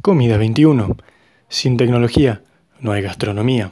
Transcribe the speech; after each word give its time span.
Comida 0.00 0.38
21. 0.38 0.96
Sin 1.48 1.76
tecnología 1.76 2.42
no 2.80 2.92
hay 2.92 3.02
gastronomía. 3.02 3.70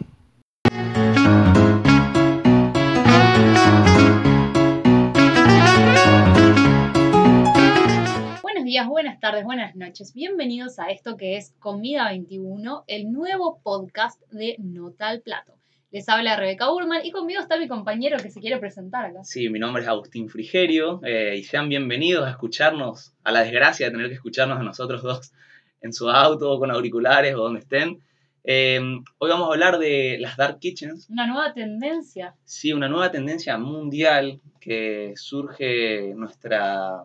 Buenos 8.42 8.64
días, 8.64 8.86
buenas 8.86 9.18
tardes, 9.18 9.44
buenas 9.44 9.74
noches. 9.76 10.12
Bienvenidos 10.12 10.78
a 10.78 10.90
esto 10.90 11.16
que 11.16 11.38
es 11.38 11.54
Comida 11.58 12.10
21, 12.10 12.84
el 12.86 13.10
nuevo 13.10 13.60
podcast 13.62 14.20
de 14.30 14.56
Nota 14.58 15.08
al 15.08 15.22
Plato. 15.22 15.59
Les 15.92 16.08
habla 16.08 16.36
Rebeca 16.36 16.70
Urman 16.70 17.04
y 17.04 17.10
conmigo 17.10 17.40
está 17.40 17.58
mi 17.58 17.66
compañero 17.66 18.16
que 18.18 18.30
se 18.30 18.40
quiere 18.40 18.58
presentar 18.58 19.06
acá. 19.06 19.24
Sí, 19.24 19.48
mi 19.48 19.58
nombre 19.58 19.82
es 19.82 19.88
Agustín 19.88 20.28
Frigerio 20.28 21.00
eh, 21.02 21.34
y 21.36 21.42
sean 21.42 21.68
bienvenidos 21.68 22.28
a 22.28 22.30
escucharnos, 22.30 23.12
a 23.24 23.32
la 23.32 23.42
desgracia 23.42 23.86
de 23.86 23.92
tener 23.92 24.06
que 24.06 24.14
escucharnos 24.14 24.60
a 24.60 24.62
nosotros 24.62 25.02
dos 25.02 25.32
en 25.80 25.92
su 25.92 26.08
auto, 26.08 26.60
con 26.60 26.70
auriculares 26.70 27.34
o 27.34 27.38
donde 27.38 27.58
estén. 27.58 28.00
Eh, 28.44 28.78
hoy 29.18 29.30
vamos 29.30 29.48
a 29.48 29.52
hablar 29.52 29.80
de 29.80 30.18
las 30.20 30.36
Dark 30.36 30.60
Kitchens. 30.60 31.08
Una 31.10 31.26
nueva 31.26 31.52
tendencia. 31.54 32.36
Sí, 32.44 32.72
una 32.72 32.88
nueva 32.88 33.10
tendencia 33.10 33.58
mundial 33.58 34.40
que 34.60 35.14
surge 35.16 36.14
nuestra, 36.14 37.02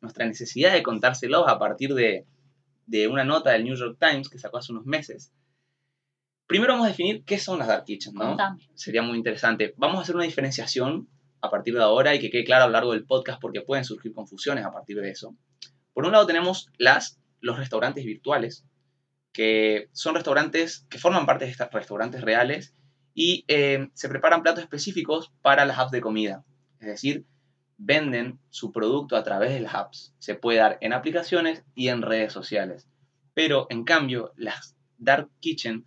nuestra 0.00 0.26
necesidad 0.26 0.72
de 0.72 0.82
contárselos 0.82 1.46
a 1.46 1.60
partir 1.60 1.94
de, 1.94 2.26
de 2.86 3.06
una 3.06 3.22
nota 3.22 3.52
del 3.52 3.62
New 3.62 3.76
York 3.76 3.96
Times 4.00 4.28
que 4.28 4.40
sacó 4.40 4.58
hace 4.58 4.72
unos 4.72 4.86
meses. 4.86 5.30
Primero 6.46 6.74
vamos 6.74 6.86
a 6.86 6.90
definir 6.90 7.24
qué 7.24 7.38
son 7.38 7.58
las 7.58 7.68
Dark 7.68 7.84
Kitchens, 7.84 8.14
¿no? 8.14 8.28
Contame. 8.28 8.68
Sería 8.74 9.02
muy 9.02 9.16
interesante. 9.16 9.74
Vamos 9.76 9.98
a 9.98 10.02
hacer 10.02 10.14
una 10.14 10.24
diferenciación 10.24 11.08
a 11.40 11.50
partir 11.50 11.74
de 11.74 11.82
ahora 11.82 12.14
y 12.14 12.18
que 12.18 12.30
quede 12.30 12.44
claro 12.44 12.64
a 12.64 12.66
lo 12.66 12.72
largo 12.72 12.92
del 12.92 13.04
podcast 13.04 13.40
porque 13.40 13.60
pueden 13.60 13.84
surgir 13.84 14.12
confusiones 14.12 14.64
a 14.64 14.72
partir 14.72 15.00
de 15.00 15.10
eso. 15.10 15.34
Por 15.92 16.04
un 16.04 16.12
lado 16.12 16.26
tenemos 16.26 16.70
las, 16.78 17.20
los 17.40 17.58
restaurantes 17.58 18.04
virtuales, 18.04 18.64
que 19.32 19.88
son 19.92 20.14
restaurantes 20.14 20.86
que 20.88 20.98
forman 20.98 21.26
parte 21.26 21.44
de 21.44 21.50
estos 21.50 21.70
restaurantes 21.70 22.20
reales 22.22 22.74
y 23.14 23.44
eh, 23.48 23.88
se 23.94 24.08
preparan 24.08 24.42
platos 24.42 24.62
específicos 24.62 25.32
para 25.42 25.64
las 25.64 25.78
apps 25.78 25.92
de 25.92 26.00
comida. 26.00 26.44
Es 26.80 26.88
decir, 26.88 27.26
venden 27.78 28.38
su 28.50 28.72
producto 28.72 29.16
a 29.16 29.22
través 29.22 29.50
de 29.50 29.60
las 29.60 29.74
apps. 29.74 30.14
Se 30.18 30.34
puede 30.34 30.58
dar 30.58 30.78
en 30.80 30.92
aplicaciones 30.92 31.64
y 31.74 31.88
en 31.88 32.02
redes 32.02 32.32
sociales. 32.32 32.88
Pero 33.34 33.66
en 33.70 33.84
cambio, 33.84 34.32
las 34.36 34.76
Dark 34.98 35.28
Kitchen 35.40 35.84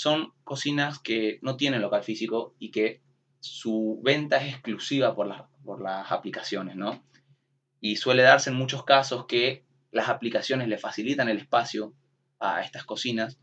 son 0.00 0.32
cocinas 0.44 0.98
que 0.98 1.38
no 1.42 1.58
tienen 1.58 1.82
local 1.82 2.02
físico 2.02 2.54
y 2.58 2.70
que 2.70 3.02
su 3.38 4.00
venta 4.02 4.38
es 4.38 4.54
exclusiva 4.54 5.14
por 5.14 5.26
las, 5.26 5.42
por 5.62 5.82
las 5.82 6.10
aplicaciones, 6.10 6.74
¿no? 6.74 7.04
Y 7.82 7.96
suele 7.96 8.22
darse 8.22 8.48
en 8.48 8.56
muchos 8.56 8.82
casos 8.84 9.26
que 9.26 9.62
las 9.90 10.08
aplicaciones 10.08 10.68
le 10.68 10.78
facilitan 10.78 11.28
el 11.28 11.36
espacio 11.36 11.92
a 12.38 12.62
estas 12.62 12.84
cocinas 12.84 13.38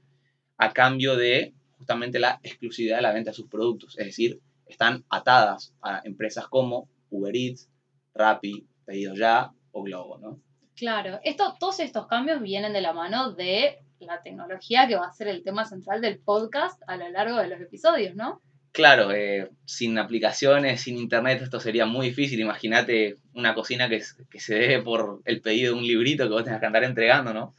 a 0.58 0.74
cambio 0.74 1.16
de 1.16 1.54
justamente 1.78 2.18
la 2.18 2.40
exclusividad 2.42 2.96
de 2.96 3.04
la 3.04 3.14
venta 3.14 3.30
de 3.30 3.36
sus 3.36 3.50
productos. 3.50 3.96
Es 4.00 4.08
decir, 4.08 4.42
están 4.66 5.06
atadas 5.12 5.76
a 5.84 6.02
empresas 6.06 6.48
como 6.48 6.90
Uber 7.12 7.36
Eats, 7.36 7.70
Rappi, 8.16 8.66
Pedido 8.84 9.14
Ya 9.14 9.52
o 9.74 9.84
Globo, 9.84 10.18
¿no? 10.18 10.42
Claro, 10.76 11.20
esto, 11.24 11.56
todos 11.60 11.80
estos 11.82 12.08
cambios 12.08 12.42
vienen 12.42 12.74
de 12.74 12.82
la 12.82 12.94
mano 12.94 13.34
de 13.34 13.78
la 14.00 14.22
tecnología 14.22 14.88
que 14.88 14.96
va 14.96 15.08
a 15.08 15.14
ser 15.14 15.28
el 15.28 15.44
tema 15.44 15.66
central 15.66 16.02
del 16.02 16.20
podcast 16.20 16.82
a 16.88 16.98
lo 16.98 17.10
largo 17.10 17.38
de 17.38 17.48
los 17.48 17.60
episodios, 17.60 18.16
¿no? 18.16 18.42
Claro, 18.72 19.12
eh, 19.12 19.50
sin 19.66 19.98
aplicaciones, 19.98 20.82
sin 20.82 20.98
internet, 20.98 21.42
esto 21.42 21.60
sería 21.60 21.86
muy 21.86 22.10
difícil. 22.10 22.40
Imagínate 22.40 23.16
una 23.34 23.56
cocina 23.56 23.90
que, 23.90 24.04
que 24.30 24.40
se 24.40 24.56
dé 24.56 24.82
por 24.82 25.22
el 25.26 25.42
pedido 25.42 25.74
de 25.74 25.80
un 25.80 25.88
librito 25.88 26.26
que 26.26 26.34
vos 26.34 26.44
tengas 26.44 26.60
que 26.60 26.66
andar 26.68 26.84
entregando, 26.84 27.34
¿no? 27.34 27.56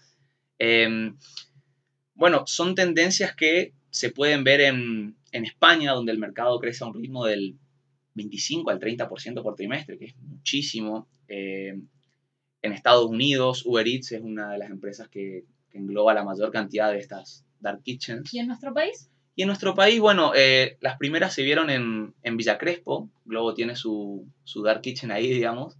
Eh, 0.58 1.12
bueno, 2.14 2.45
son 2.47 2.74
tendencias 2.74 3.35
que 3.35 3.74
se 3.91 4.11
pueden 4.11 4.45
ver 4.45 4.61
en, 4.61 5.17
en, 5.33 5.45
España, 5.45 5.92
donde 5.92 6.12
el 6.12 6.18
mercado 6.18 6.58
crece 6.58 6.85
a 6.85 6.89
un 6.89 6.95
ritmo 6.95 7.24
del 7.24 7.57
25 8.14 8.70
al 8.70 8.80
30% 8.80 9.42
por 9.42 9.55
trimestre, 9.55 9.98
que 9.98 10.07
es 10.07 10.17
muchísimo. 10.17 11.08
Eh, 11.29 11.80
en 12.61 12.73
Estados 12.73 13.07
Unidos, 13.07 13.64
Uber 13.64 13.86
Eats 13.86 14.12
es 14.12 14.20
una 14.20 14.51
de 14.51 14.58
las 14.58 14.70
empresas 14.70 15.08
que, 15.08 15.45
que, 15.70 15.79
engloba 15.79 16.14
la 16.14 16.24
mayor 16.24 16.51
cantidad 16.51 16.90
de 16.90 16.98
estas 16.98 17.45
dark 17.61 17.83
kitchens. 17.83 18.33
¿Y 18.33 18.39
en 18.39 18.48
nuestro 18.48 18.73
país? 18.74 19.11
Y 19.34 19.42
en 19.42 19.48
nuestro 19.48 19.74
país, 19.74 20.01
bueno, 20.01 20.33
eh, 20.34 20.77
las 20.80 20.96
primeras 20.96 21.33
se 21.33 21.42
vieron 21.42 21.70
en, 21.70 22.14
en 22.23 22.36
Villa 22.36 22.58
Crespo, 22.58 23.08
Globo 23.24 23.55
tiene 23.55 23.77
su, 23.77 24.27
su, 24.42 24.62
dark 24.62 24.80
kitchen 24.80 25.12
ahí, 25.12 25.29
digamos, 25.29 25.77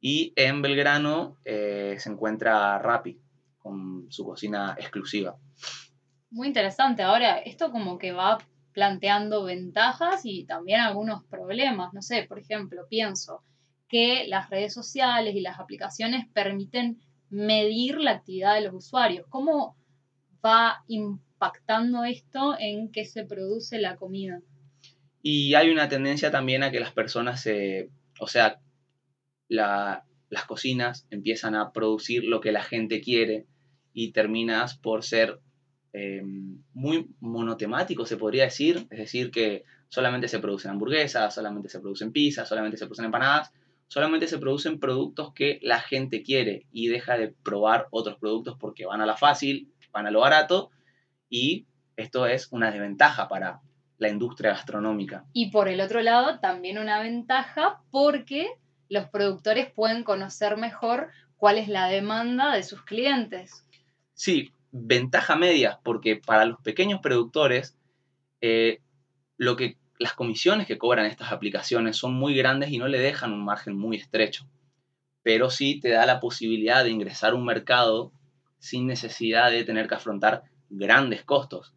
y 0.00 0.32
en 0.36 0.60
Belgrano 0.62 1.36
eh, 1.44 1.96
se 1.98 2.10
encuentra 2.10 2.78
Rappi, 2.78 3.18
con 3.58 4.06
su 4.10 4.24
cocina 4.24 4.76
exclusiva. 4.78 5.36
Muy 6.30 6.48
interesante. 6.48 7.02
Ahora, 7.02 7.38
esto 7.38 7.70
como 7.70 7.98
que 7.98 8.12
va 8.12 8.38
planteando 8.72 9.44
ventajas 9.44 10.20
y 10.24 10.44
también 10.44 10.80
algunos 10.80 11.24
problemas. 11.24 11.94
No 11.94 12.02
sé, 12.02 12.24
por 12.24 12.38
ejemplo, 12.38 12.86
pienso 12.90 13.42
que 13.88 14.26
las 14.28 14.50
redes 14.50 14.74
sociales 14.74 15.34
y 15.34 15.40
las 15.40 15.58
aplicaciones 15.58 16.26
permiten 16.32 17.00
medir 17.30 17.98
la 17.98 18.12
actividad 18.12 18.54
de 18.54 18.62
los 18.62 18.74
usuarios. 18.74 19.26
¿Cómo 19.28 19.76
va 20.44 20.84
impactando 20.88 22.04
esto 22.04 22.56
en 22.58 22.90
que 22.90 23.04
se 23.04 23.24
produce 23.24 23.78
la 23.78 23.96
comida? 23.96 24.40
Y 25.22 25.54
hay 25.54 25.70
una 25.70 25.88
tendencia 25.88 26.30
también 26.30 26.62
a 26.62 26.70
que 26.70 26.80
las 26.80 26.92
personas 26.92 27.40
se, 27.40 27.90
o 28.20 28.26
sea, 28.26 28.60
la, 29.48 30.04
las 30.30 30.44
cocinas 30.44 31.06
empiezan 31.10 31.54
a 31.54 31.72
producir 31.72 32.24
lo 32.24 32.40
que 32.40 32.52
la 32.52 32.62
gente 32.62 33.00
quiere 33.00 33.46
y 33.92 34.12
terminas 34.12 34.76
por 34.76 35.02
ser 35.02 35.40
eh, 35.92 36.22
muy 36.74 37.08
monotemático, 37.20 38.04
se 38.04 38.16
podría 38.16 38.44
decir. 38.44 38.86
Es 38.90 38.98
decir, 38.98 39.30
que 39.30 39.64
solamente 39.88 40.28
se 40.28 40.38
producen 40.38 40.72
hamburguesas, 40.72 41.34
solamente 41.34 41.68
se 41.68 41.80
producen 41.80 42.12
pizzas, 42.12 42.48
solamente 42.48 42.76
se 42.76 42.84
producen 42.84 43.06
empanadas, 43.06 43.52
solamente 43.88 44.28
se 44.28 44.38
producen 44.38 44.80
productos 44.80 45.32
que 45.32 45.58
la 45.62 45.80
gente 45.80 46.22
quiere 46.22 46.66
y 46.72 46.88
deja 46.88 47.16
de 47.16 47.34
probar 47.42 47.86
otros 47.90 48.18
productos 48.18 48.56
porque 48.58 48.86
van 48.86 49.00
a 49.00 49.06
la 49.06 49.16
fácil, 49.16 49.72
van 49.92 50.06
a 50.06 50.10
lo 50.10 50.20
barato 50.20 50.70
y 51.28 51.66
esto 51.96 52.26
es 52.26 52.48
una 52.50 52.70
desventaja 52.70 53.28
para 53.28 53.60
la 53.98 54.08
industria 54.08 54.50
gastronómica. 54.50 55.24
Y 55.32 55.50
por 55.50 55.68
el 55.68 55.80
otro 55.80 56.02
lado, 56.02 56.38
también 56.40 56.78
una 56.78 57.00
ventaja 57.00 57.82
porque 57.90 58.48
los 58.88 59.06
productores 59.06 59.70
pueden 59.72 60.04
conocer 60.04 60.56
mejor 60.56 61.08
cuál 61.36 61.58
es 61.58 61.68
la 61.68 61.88
demanda 61.88 62.54
de 62.54 62.62
sus 62.62 62.82
clientes. 62.82 63.66
Sí, 64.14 64.52
ventaja 64.70 65.36
media, 65.36 65.80
porque 65.82 66.16
para 66.16 66.44
los 66.44 66.60
pequeños 66.60 67.00
productores, 67.00 67.76
eh, 68.40 68.80
lo 69.36 69.56
que, 69.56 69.76
las 69.98 70.12
comisiones 70.12 70.66
que 70.66 70.78
cobran 70.78 71.06
estas 71.06 71.32
aplicaciones 71.32 71.96
son 71.96 72.14
muy 72.14 72.34
grandes 72.34 72.70
y 72.70 72.78
no 72.78 72.88
le 72.88 72.98
dejan 72.98 73.32
un 73.32 73.44
margen 73.44 73.76
muy 73.76 73.96
estrecho. 73.96 74.46
Pero 75.22 75.50
sí 75.50 75.80
te 75.80 75.90
da 75.90 76.06
la 76.06 76.20
posibilidad 76.20 76.84
de 76.84 76.90
ingresar 76.90 77.32
a 77.32 77.36
un 77.36 77.44
mercado 77.44 78.12
sin 78.58 78.86
necesidad 78.86 79.50
de 79.50 79.64
tener 79.64 79.88
que 79.88 79.94
afrontar 79.94 80.44
grandes 80.68 81.24
costos. 81.24 81.74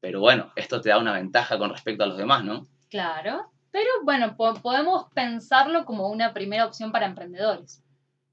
Pero 0.00 0.20
bueno, 0.20 0.52
esto 0.56 0.80
te 0.80 0.88
da 0.88 0.98
una 0.98 1.12
ventaja 1.12 1.58
con 1.58 1.70
respecto 1.70 2.04
a 2.04 2.06
los 2.08 2.18
demás, 2.18 2.44
¿no? 2.44 2.66
Claro, 2.90 3.52
pero 3.70 3.88
bueno, 4.04 4.36
po 4.36 4.54
podemos 4.54 5.06
pensarlo 5.14 5.84
como 5.84 6.08
una 6.08 6.34
primera 6.34 6.66
opción 6.66 6.92
para 6.92 7.06
emprendedores. 7.06 7.82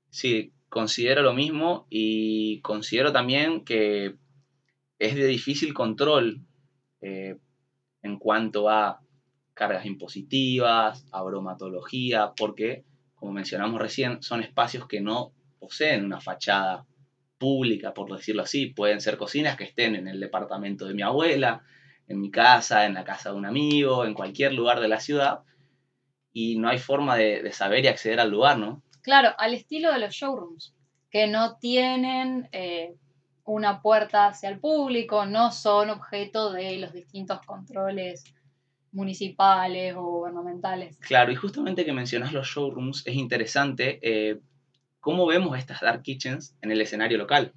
Sí, 0.09 0.51
considero 0.67 1.21
lo 1.21 1.33
mismo 1.33 1.87
y 1.89 2.59
considero 2.61 3.11
también 3.11 3.63
que 3.63 4.15
es 4.97 5.15
de 5.15 5.25
difícil 5.27 5.73
control 5.73 6.41
eh, 7.01 7.37
en 8.01 8.19
cuanto 8.19 8.69
a 8.69 9.01
cargas 9.59 9.85
impositivas, 9.85 11.05
a 11.11 11.21
bromatología, 11.21 12.31
porque, 12.37 12.85
como 13.13 13.33
mencionamos 13.33 13.81
recién, 13.81 14.23
son 14.23 14.41
espacios 14.41 14.87
que 14.87 15.01
no 15.01 15.33
poseen 15.59 16.05
una 16.05 16.21
fachada 16.21 16.85
pública, 17.37 17.93
por 17.93 18.09
decirlo 18.09 18.43
así. 18.43 18.67
Pueden 18.67 19.01
ser 19.01 19.17
cocinas 19.17 19.57
que 19.57 19.65
estén 19.65 19.95
en 19.95 20.07
el 20.07 20.21
departamento 20.21 20.85
de 20.85 20.93
mi 20.93 21.01
abuela, 21.01 21.61
en 22.07 22.21
mi 22.21 22.31
casa, 22.31 22.85
en 22.85 22.93
la 22.93 23.03
casa 23.03 23.31
de 23.31 23.35
un 23.35 23.45
amigo, 23.45 24.05
en 24.05 24.13
cualquier 24.13 24.53
lugar 24.53 24.79
de 24.79 24.87
la 24.87 25.01
ciudad, 25.01 25.41
y 26.31 26.57
no 26.57 26.69
hay 26.69 26.79
forma 26.79 27.17
de, 27.17 27.43
de 27.43 27.51
saber 27.51 27.83
y 27.83 27.89
acceder 27.89 28.21
al 28.21 28.31
lugar, 28.31 28.57
¿no? 28.57 28.81
Claro, 29.01 29.35
al 29.37 29.53
estilo 29.53 29.91
de 29.91 29.99
los 29.99 30.15
showrooms, 30.15 30.73
que 31.11 31.27
no 31.27 31.57
tienen 31.57 32.47
eh, 32.53 32.95
una 33.43 33.81
puerta 33.81 34.27
hacia 34.27 34.47
el 34.47 34.61
público, 34.61 35.25
no 35.25 35.51
son 35.51 35.89
objeto 35.89 36.53
de 36.53 36.77
los 36.77 36.93
distintos 36.93 37.41
controles 37.45 38.23
municipales 38.91 39.93
o 39.95 40.01
gubernamentales. 40.03 40.97
Claro, 40.99 41.31
y 41.31 41.35
justamente 41.35 41.85
que 41.85 41.93
mencionas 41.93 42.33
los 42.33 42.47
showrooms, 42.47 43.05
es 43.05 43.15
interesante 43.15 43.99
eh, 44.01 44.39
cómo 44.99 45.25
vemos 45.25 45.57
estas 45.57 45.81
dark 45.81 46.01
kitchens 46.01 46.55
en 46.61 46.71
el 46.71 46.81
escenario 46.81 47.17
local. 47.17 47.53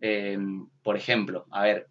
Eh, 0.00 0.38
por 0.82 0.96
ejemplo, 0.96 1.46
a 1.50 1.62
ver, 1.64 1.88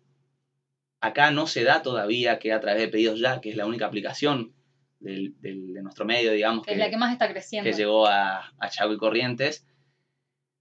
acá 1.01 1.31
no 1.31 1.45
se 1.47 1.63
da 1.63 1.81
todavía 1.81 2.39
que 2.39 2.53
a 2.53 2.59
través 2.59 2.81
de 2.81 2.87
pedidos 2.87 3.19
ya, 3.19 3.41
que 3.41 3.49
es 3.49 3.55
la 3.55 3.65
única 3.65 3.85
aplicación 3.85 4.53
del- 4.99 5.35
del- 5.41 5.73
de 5.73 5.81
nuestro 5.83 6.05
medio, 6.05 6.31
digamos, 6.31 6.65
Que 6.65 6.71
es 6.73 6.77
la 6.79 6.89
que 6.89 6.97
más 6.97 7.11
está 7.11 7.29
creciendo. 7.29 7.69
que 7.69 7.75
llegó 7.75 8.07
a, 8.07 8.51
a 8.57 8.69
Chaco 8.69 8.93
y 8.93 8.97
Corrientes, 8.97 9.67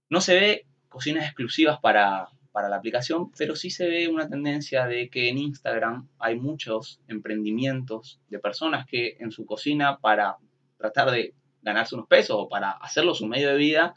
no 0.09 0.21
se 0.21 0.35
ve 0.35 0.65
cocinas 0.89 1.25
exclusivas 1.25 1.79
para, 1.79 2.27
para 2.57 2.69
la 2.69 2.77
aplicación, 2.77 3.29
pero 3.37 3.55
sí 3.55 3.69
se 3.69 3.87
ve 3.87 4.07
una 4.07 4.27
tendencia 4.27 4.87
de 4.87 5.11
que 5.11 5.29
en 5.29 5.37
Instagram 5.37 6.07
hay 6.17 6.39
muchos 6.39 6.99
emprendimientos 7.07 8.19
de 8.29 8.39
personas 8.39 8.87
que 8.87 9.15
en 9.19 9.29
su 9.29 9.45
cocina, 9.45 9.99
para 9.99 10.37
tratar 10.75 11.11
de 11.11 11.35
ganarse 11.61 11.93
unos 11.93 12.07
pesos 12.07 12.35
o 12.39 12.49
para 12.49 12.71
hacerlo 12.71 13.13
su 13.13 13.27
medio 13.27 13.49
de 13.49 13.57
vida, 13.57 13.93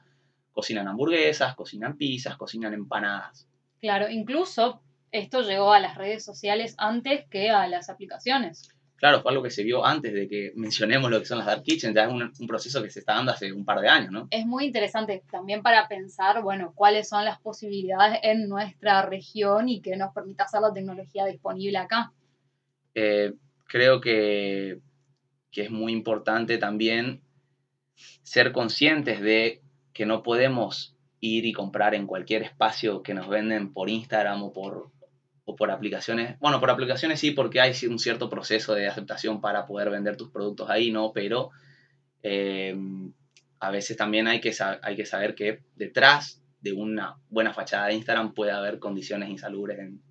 cocinan 0.53 0.89
hamburguesas, 0.89 1.55
cocinan 1.55 1.97
pizzas, 1.97 2.37
cocinan 2.37 2.75
empanadas. 2.75 3.49
Claro, 3.81 4.11
incluso 4.11 4.83
esto 5.11 5.41
llegó 5.41 5.73
a 5.73 5.81
las 5.81 5.97
redes 5.97 6.23
sociales 6.23 6.75
antes 6.77 7.25
que 7.31 7.49
a 7.49 7.67
las 7.67 7.89
aplicaciones. 7.89 8.69
Claro, 9.01 9.23
fue 9.23 9.33
algo 9.33 9.43
que 9.43 9.51
se 9.51 9.65
vio 9.65 9.83
antes 9.83 10.13
de 10.13 10.29
que 10.29 10.53
mencionemos 10.57 11.11
lo 11.11 11.19
que 11.19 11.25
son 11.25 11.39
las 11.39 11.47
Dark 11.47 11.63
Kitchen, 11.63 11.95
ya 11.95 12.05
es 12.05 12.13
un, 12.13 12.23
un 12.39 12.47
proceso 12.47 12.83
que 12.83 12.91
se 12.91 13.01
está 13.01 13.15
dando 13.15 13.33
hace 13.33 13.51
un 13.51 13.65
par 13.65 13.81
de 13.81 13.89
años, 13.89 14.11
¿no? 14.11 14.29
Es 14.31 14.45
muy 14.45 14.67
interesante 14.67 15.23
también 15.31 15.63
para 15.63 15.89
pensar, 15.89 16.43
bueno, 16.43 16.73
cuáles 16.75 17.09
son 17.09 17.25
las 17.25 17.41
posibilidades 17.41 18.21
en 18.23 18.47
nuestra 18.47 19.01
región 19.01 19.71
y 19.71 19.81
que 19.81 19.97
nos 19.97 20.13
permita 20.13 20.45
hacer 20.45 20.61
la 20.61 20.75
tecnología 20.75 21.25
disponible 21.25 21.79
acá. 21.79 22.13
Eh, 22.95 23.33
creo 23.65 24.03
que, 24.03 24.81
que 25.51 25.63
es 25.63 25.71
muy 25.71 25.93
importante 25.93 26.59
también 26.59 27.23
ser 28.23 28.53
conscientes 28.53 29.23
de 29.23 29.63
que 29.95 30.05
no 30.05 30.23
podemos 30.23 30.95
ir 31.21 31.47
y 31.47 31.55
comprar 31.55 31.95
en 31.95 32.07
cualquier 32.07 32.43
espacio 32.43 33.03
que 33.03 33.15
nos 33.15 33.31
venden 33.31 33.73
por 33.73 33.89
Instagram 33.89 34.43
o 34.43 34.53
por, 34.53 34.91
o 35.45 35.57
por 35.57 35.71
aplicaciones. 35.71 36.39
Bueno, 36.39 36.61
por 36.61 36.71
aplicaciones 36.71 37.21
sí, 37.21 37.31
porque 37.33 37.61
hay 37.61 37.73
un 37.87 37.99
cierto 37.99 38.29
proceso 38.29 38.75
de 38.75 38.87
aceptación 38.87 39.41
para 39.41 39.67
poder 39.67 39.91
vender 39.91 40.17
tus 40.17 40.31
productos 40.31 40.71
ahí, 40.71 40.91
¿no? 40.91 41.13
Pero 41.13 41.51
eh, 42.23 42.77
a 43.59 43.71
veces 43.71 43.97
también 43.97 44.27
hay 44.27 44.41
que, 44.41 44.55
hay 44.83 44.97
que 44.97 45.07
saber 45.07 45.35
que 45.35 45.63
detrás 45.75 46.43
de 46.61 46.73
una 46.73 47.17
buena 47.29 47.53
fachada 47.55 47.87
de 47.87 47.95
Instagram 47.95 48.35
puede 48.35 48.53
haber 48.53 48.79
condiciones 48.79 49.31
insalubres 49.31 49.79
en, 49.79 50.03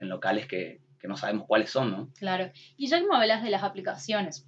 en 0.00 0.08
locales 0.08 0.46
que, 0.46 0.80
que 1.00 1.08
no 1.08 1.16
sabemos 1.16 1.46
cuáles 1.46 1.70
son, 1.70 1.90
¿no? 1.90 2.12
Claro. 2.18 2.50
Y 2.76 2.88
ya 2.88 3.00
que 3.00 3.06
me 3.06 3.16
hablas 3.16 3.42
de 3.42 3.50
las 3.50 3.62
aplicaciones, 3.62 4.46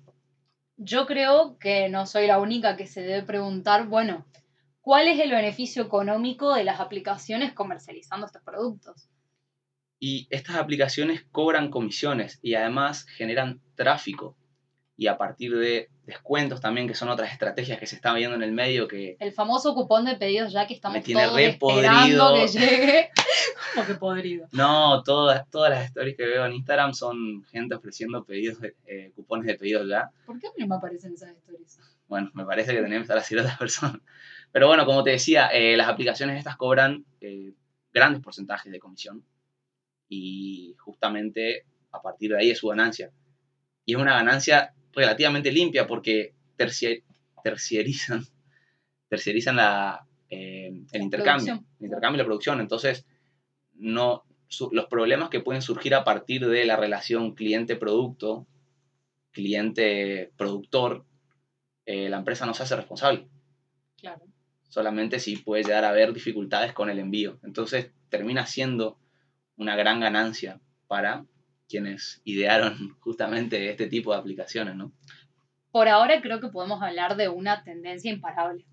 yo 0.76 1.06
creo 1.06 1.58
que 1.58 1.88
no 1.88 2.06
soy 2.06 2.26
la 2.26 2.38
única 2.38 2.76
que 2.76 2.86
se 2.86 3.02
debe 3.02 3.22
preguntar, 3.22 3.86
bueno, 3.86 4.26
¿cuál 4.80 5.08
es 5.08 5.18
el 5.20 5.30
beneficio 5.30 5.82
económico 5.82 6.54
de 6.54 6.64
las 6.64 6.80
aplicaciones 6.80 7.52
comercializando 7.52 8.26
estos 8.26 8.42
productos? 8.42 9.08
Y 10.04 10.26
estas 10.30 10.56
aplicaciones 10.56 11.24
cobran 11.30 11.70
comisiones 11.70 12.40
y 12.42 12.54
además 12.56 13.06
generan 13.06 13.60
tráfico. 13.76 14.36
Y 14.96 15.06
a 15.06 15.16
partir 15.16 15.56
de 15.56 15.90
descuentos 16.06 16.60
también, 16.60 16.88
que 16.88 16.94
son 16.94 17.08
otras 17.08 17.30
estrategias 17.30 17.78
que 17.78 17.86
se 17.86 17.94
están 17.94 18.16
viendo 18.16 18.34
en 18.34 18.42
el 18.42 18.50
medio, 18.50 18.88
que 18.88 19.16
El 19.20 19.30
famoso 19.30 19.72
cupón 19.76 20.04
de 20.04 20.16
pedidos 20.16 20.52
ya 20.52 20.66
que 20.66 20.74
estamos 20.74 20.96
Me 20.98 21.02
tiene 21.04 21.22
todos 21.22 21.36
re 21.36 21.46
esperando 21.50 22.30
podrido. 22.30 22.34
que 22.34 22.46
llegue. 22.48 23.10
¿Cómo 23.74 23.86
que 23.86 23.94
podrido? 23.94 24.48
no, 24.50 25.04
todas, 25.04 25.48
todas 25.50 25.70
las 25.70 25.84
stories 25.84 26.16
que 26.16 26.26
veo 26.26 26.44
en 26.46 26.54
Instagram 26.54 26.94
son 26.94 27.44
gente 27.44 27.76
ofreciendo 27.76 28.24
pedidos 28.24 28.60
de- 28.60 28.74
eh, 28.86 29.12
cupones 29.14 29.46
de 29.46 29.54
pedidos 29.54 29.88
ya. 29.88 30.10
¿Por 30.26 30.40
qué 30.40 30.48
a 30.48 30.50
mí 30.50 30.62
no 30.62 30.66
me 30.66 30.74
aparecen 30.74 31.12
esas 31.14 31.30
historias? 31.30 31.78
Bueno, 32.08 32.28
me 32.34 32.44
parece 32.44 32.72
que 32.72 32.82
tenemos 32.82 33.02
que 33.02 33.02
estar 33.04 33.18
así 33.18 33.36
otras 33.36 33.56
personas. 33.56 34.00
Pero 34.50 34.66
bueno, 34.66 34.84
como 34.84 35.04
te 35.04 35.10
decía, 35.10 35.46
eh, 35.52 35.76
las 35.76 35.86
aplicaciones 35.88 36.38
estas 36.38 36.56
cobran 36.56 37.04
eh, 37.20 37.54
grandes 37.92 38.20
porcentajes 38.20 38.72
de 38.72 38.80
comisión 38.80 39.24
y 40.14 40.74
justamente 40.78 41.64
a 41.90 42.02
partir 42.02 42.32
de 42.32 42.38
ahí 42.38 42.50
es 42.50 42.58
su 42.58 42.68
ganancia. 42.68 43.10
Y 43.86 43.94
es 43.94 44.00
una 44.00 44.14
ganancia 44.14 44.74
relativamente 44.92 45.50
limpia 45.50 45.86
porque 45.86 46.34
terci- 46.58 47.02
terciarizan, 47.42 48.22
terciarizan 49.08 49.56
la, 49.56 50.06
eh, 50.28 50.70
el 50.92 51.02
intercambio, 51.02 51.64
el 51.80 51.86
intercambio 51.86 52.16
y 52.16 52.18
la 52.22 52.26
producción. 52.26 52.60
Entonces, 52.60 53.06
no, 53.74 54.24
su- 54.48 54.68
los 54.72 54.86
problemas 54.86 55.30
que 55.30 55.40
pueden 55.40 55.62
surgir 55.62 55.94
a 55.94 56.04
partir 56.04 56.46
de 56.46 56.64
la 56.66 56.76
relación 56.76 57.34
cliente-producto, 57.34 58.46
cliente-productor, 59.30 61.06
eh, 61.86 62.08
la 62.10 62.18
empresa 62.18 62.44
no 62.44 62.52
se 62.54 62.62
hace 62.64 62.76
responsable. 62.76 63.28
Claro. 63.98 64.22
Solamente 64.68 65.18
si 65.20 65.36
puede 65.36 65.64
llegar 65.64 65.84
a 65.84 65.90
haber 65.90 66.12
dificultades 66.12 66.72
con 66.74 66.90
el 66.90 66.98
envío. 66.98 67.38
Entonces 67.42 67.92
termina 68.10 68.46
siendo 68.46 68.98
una 69.62 69.76
gran 69.76 70.00
ganancia 70.00 70.60
para 70.86 71.24
quienes 71.68 72.20
idearon 72.24 72.96
justamente 73.00 73.70
este 73.70 73.86
tipo 73.86 74.12
de 74.12 74.18
aplicaciones, 74.18 74.76
¿no? 74.76 74.92
Por 75.70 75.88
ahora 75.88 76.20
creo 76.20 76.40
que 76.40 76.48
podemos 76.48 76.82
hablar 76.82 77.16
de 77.16 77.30
una 77.30 77.64
tendencia 77.64 78.12
imparable. 78.12 78.66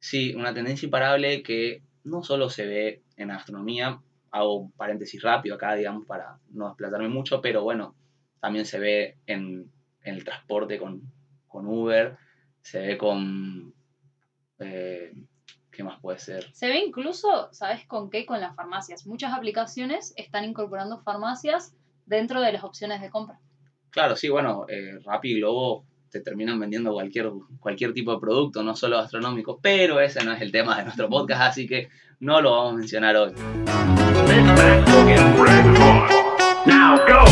Sí, 0.00 0.34
una 0.34 0.52
tendencia 0.52 0.86
imparable 0.86 1.42
que 1.42 1.82
no 2.02 2.24
solo 2.24 2.50
se 2.50 2.66
ve 2.66 3.02
en 3.16 3.28
la 3.28 3.34
gastronomía, 3.34 4.00
hago 4.32 4.56
un 4.56 4.72
paréntesis 4.72 5.22
rápido 5.22 5.54
acá, 5.54 5.74
digamos, 5.74 6.06
para 6.06 6.38
no 6.50 6.68
explotarme 6.68 7.08
mucho, 7.08 7.40
pero 7.40 7.62
bueno, 7.62 7.94
también 8.40 8.64
se 8.64 8.78
ve 8.78 9.18
en, 9.26 9.70
en 10.02 10.14
el 10.14 10.24
transporte 10.24 10.78
con, 10.78 11.02
con 11.46 11.66
Uber, 11.66 12.16
se 12.62 12.80
ve 12.80 12.98
con... 12.98 13.74
eh, 14.58 15.12
¿Qué 15.70 15.84
más 15.84 16.00
puede 16.00 16.18
ser? 16.18 16.52
Se 16.52 16.68
ve 16.68 16.80
incluso, 16.84 17.48
¿sabes 17.52 17.86
con 17.86 18.10
qué? 18.10 18.26
Con 18.26 18.40
las 18.40 18.54
farmacias. 18.56 19.06
Muchas 19.06 19.32
aplicaciones 19.32 20.12
están 20.16 20.44
incorporando 20.44 20.98
farmacias 20.98 21.74
dentro 22.06 22.40
de 22.40 22.52
las 22.52 22.64
opciones 22.64 23.00
de 23.00 23.10
compra. 23.10 23.38
Claro, 23.90 24.16
sí, 24.16 24.28
bueno, 24.28 24.66
eh, 24.68 24.98
Rappi 25.04 25.32
y 25.32 25.40
Globo 25.40 25.84
te 26.10 26.20
terminan 26.20 26.58
vendiendo 26.58 26.92
cualquier, 26.92 27.30
cualquier 27.60 27.92
tipo 27.92 28.12
de 28.12 28.20
producto, 28.20 28.62
no 28.62 28.74
solo 28.74 28.96
gastronómico, 28.96 29.60
pero 29.62 30.00
ese 30.00 30.24
no 30.24 30.32
es 30.32 30.42
el 30.42 30.50
tema 30.50 30.76
de 30.76 30.84
nuestro 30.84 31.08
podcast, 31.08 31.42
así 31.42 31.66
que 31.66 31.88
no 32.18 32.40
lo 32.40 32.50
vamos 32.50 32.74
a 32.74 32.76
mencionar 32.76 33.16
hoy. 33.16 33.32
Now 36.66 36.98
go! 37.06 37.24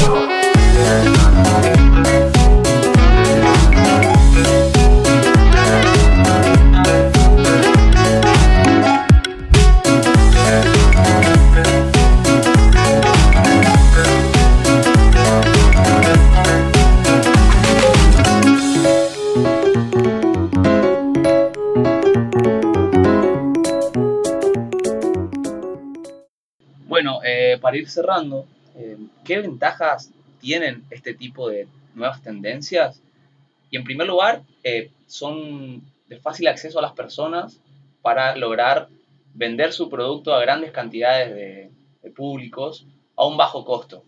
Eh, 27.29 27.59
para 27.59 27.77
ir 27.77 27.89
cerrando, 27.89 28.47
eh, 28.77 28.97
¿qué 29.25 29.39
ventajas 29.39 30.11
tienen 30.41 30.85
este 30.91 31.15
tipo 31.15 31.49
de 31.49 31.69
nuevas 31.95 32.23
tendencias? 32.23 33.03
Y 33.71 33.77
en 33.77 33.85
primer 33.85 34.07
lugar, 34.07 34.43
eh, 34.65 34.91
son 35.07 35.83
de 36.09 36.19
fácil 36.21 36.49
acceso 36.49 36.79
a 36.79 36.83
las 36.83 36.93
personas 36.93 37.61
para 38.03 38.35
lograr 38.37 38.89
vender 39.35 39.73
su 39.73 39.89
producto 39.89 40.35
a 40.35 40.41
grandes 40.41 40.73
cantidades 40.73 41.35
de, 41.35 41.71
de 42.03 42.11
públicos 42.11 42.87
a 43.17 43.27
un 43.27 43.37
bajo 43.37 43.65
costo. 43.65 44.05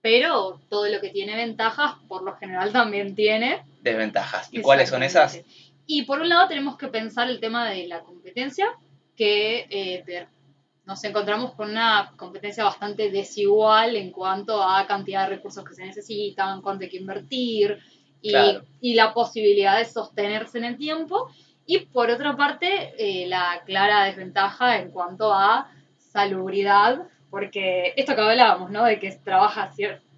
Pero 0.00 0.58
todo 0.70 0.88
lo 0.88 1.00
que 1.00 1.10
tiene 1.10 1.36
ventajas, 1.36 1.96
por 2.08 2.22
lo 2.22 2.34
general 2.36 2.72
también 2.72 3.14
tiene. 3.14 3.62
Desventajas. 3.82 4.48
¿Y 4.50 4.62
cuáles 4.62 4.88
son 4.88 5.02
esas? 5.02 5.42
Y 5.86 6.04
por 6.04 6.20
un 6.20 6.28
lado 6.28 6.48
tenemos 6.48 6.78
que 6.78 6.88
pensar 6.88 7.28
el 7.28 7.40
tema 7.40 7.68
de 7.68 7.86
la 7.86 8.00
competencia, 8.00 8.68
que 9.16 9.66
eh, 9.68 10.26
nos 10.90 11.04
encontramos 11.04 11.54
con 11.54 11.70
una 11.70 12.12
competencia 12.16 12.64
bastante 12.64 13.12
desigual 13.12 13.94
en 13.94 14.10
cuanto 14.10 14.60
a 14.60 14.84
cantidad 14.88 15.22
de 15.28 15.36
recursos 15.36 15.64
que 15.64 15.72
se 15.72 15.84
necesitan, 15.86 16.60
cuánto 16.62 16.82
hay 16.82 16.90
que 16.90 16.96
invertir 16.96 17.78
y, 18.20 18.30
Claro. 18.30 18.64
y 18.80 18.94
la 18.94 19.14
posibilidad 19.14 19.78
de 19.78 19.84
sostenerse 19.84 20.58
en 20.58 20.64
el 20.64 20.76
tiempo. 20.76 21.30
Y 21.64 21.78
por 21.78 22.10
otra 22.10 22.36
parte, 22.36 22.92
eh, 22.98 23.28
la 23.28 23.62
clara 23.64 24.04
desventaja 24.06 24.78
en 24.80 24.90
cuanto 24.90 25.32
a 25.32 25.70
salubridad, 25.96 27.06
porque 27.30 27.92
esto 27.96 28.16
que 28.16 28.20
hablábamos, 28.22 28.72
¿no? 28.72 28.84
De 28.84 28.98
que 28.98 29.12
trabaja 29.12 29.70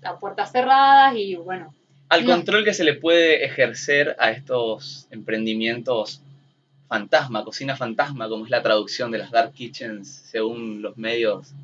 a 0.05 0.19
puertas 0.19 0.53
cerradas 0.53 1.15
y 1.17 1.35
bueno, 1.37 1.75
Al 2.09 2.25
No. 2.25 2.33
control 2.33 2.65
que 2.65 2.73
se 2.75 2.85
le 2.85 2.95
puede 2.95 3.45
ejercer 3.45 4.17
a 4.19 4.31
estos 4.31 5.07
emprendimientos 5.11 6.23
fantasma, 6.93 7.43
cocina 7.43 7.75
fantasma, 7.75 8.29
como 8.29 8.45
es 8.45 8.51
la 8.51 8.63
traducción 8.63 9.11
de 9.11 9.17
las 9.17 9.31
dark 9.31 9.55
kitchens 9.55 10.09
según 10.31 10.83
los 10.83 10.99
medios 10.99 11.55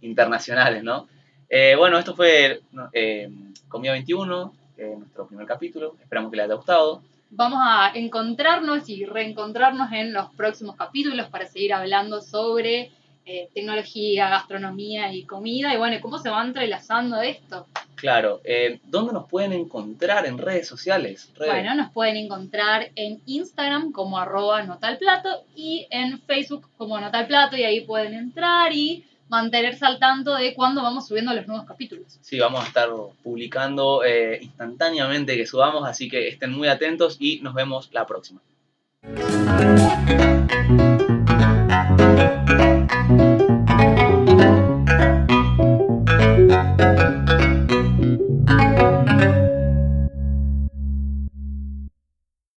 internacionales, 0.00 0.84
¿no? 0.84 1.08
Eh, 1.48 1.74
bueno, 1.76 1.98
esto 1.98 2.14
fue 2.14 2.60
eh, 2.92 3.28
Comida 3.66 3.92
21, 3.94 4.54
eh, 4.78 4.94
nuestro 4.96 5.26
primer 5.26 5.44
capítulo. 5.44 5.96
Esperamos 6.00 6.30
que 6.30 6.36
les 6.36 6.44
haya 6.44 6.54
gustado. 6.54 7.02
Vamos 7.30 7.58
a 7.64 7.90
encontrarnos 7.96 8.88
y 8.88 9.04
reencontrarnos 9.04 9.90
en 9.90 10.12
los 10.12 10.32
próximos 10.34 10.76
capítulos 10.76 11.26
para 11.30 11.48
seguir 11.48 11.74
hablando 11.74 12.20
sobre 12.20 12.92
eh, 13.24 13.48
tecnología, 13.52 14.28
gastronomía 14.28 15.12
y 15.12 15.24
comida 15.24 15.74
y 15.74 15.78
bueno, 15.78 15.96
cómo 16.00 16.18
se 16.18 16.30
va 16.30 16.44
entrelazando 16.44 17.20
esto. 17.22 17.66
Claro. 17.96 18.40
Eh, 18.44 18.80
¿Dónde 18.84 19.12
nos 19.12 19.28
pueden 19.28 19.52
encontrar 19.52 20.26
en 20.26 20.38
redes 20.38 20.68
sociales? 20.68 21.32
Bueno, 21.38 21.74
nos 21.74 21.90
pueden 21.92 22.16
encontrar 22.16 22.90
en 22.94 23.20
Instagram 23.26 23.90
como 23.90 24.18
arroba 24.18 24.62
notalplato 24.62 25.44
y 25.54 25.86
en 25.90 26.20
Facebook 26.20 26.68
como 26.76 27.00
notalplato 27.00 27.56
y 27.56 27.64
ahí 27.64 27.80
pueden 27.80 28.14
entrar 28.14 28.72
y 28.72 29.04
mantenerse 29.28 29.84
al 29.84 29.98
tanto 29.98 30.34
de 30.34 30.54
cuándo 30.54 30.82
vamos 30.82 31.08
subiendo 31.08 31.34
los 31.34 31.46
nuevos 31.48 31.66
capítulos. 31.66 32.18
Sí, 32.20 32.38
vamos 32.38 32.62
a 32.62 32.68
estar 32.68 32.88
publicando 33.22 34.04
eh, 34.04 34.38
instantáneamente 34.40 35.36
que 35.36 35.46
subamos, 35.46 35.88
así 35.88 36.08
que 36.08 36.28
estén 36.28 36.52
muy 36.52 36.68
atentos 36.68 37.16
y 37.18 37.40
nos 37.40 37.54
vemos 37.54 37.90
la 37.92 38.06
próxima. 38.06 38.40